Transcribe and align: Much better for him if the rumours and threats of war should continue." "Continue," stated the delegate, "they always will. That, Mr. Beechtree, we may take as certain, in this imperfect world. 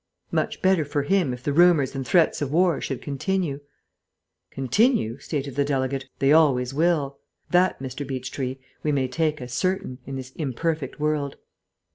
Much 0.31 0.63
better 0.63 0.83
for 0.83 1.03
him 1.03 1.31
if 1.31 1.43
the 1.43 1.53
rumours 1.53 1.93
and 1.93 2.07
threats 2.07 2.41
of 2.41 2.51
war 2.51 2.81
should 2.81 3.03
continue." 3.03 3.59
"Continue," 4.49 5.19
stated 5.19 5.53
the 5.53 5.63
delegate, 5.63 6.09
"they 6.17 6.33
always 6.33 6.73
will. 6.73 7.19
That, 7.51 7.79
Mr. 7.79 8.03
Beechtree, 8.03 8.57
we 8.81 8.91
may 8.91 9.07
take 9.07 9.39
as 9.41 9.53
certain, 9.53 9.99
in 10.07 10.15
this 10.15 10.31
imperfect 10.31 10.99
world. 10.99 11.35